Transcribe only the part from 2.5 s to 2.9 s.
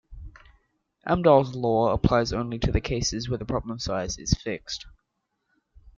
to the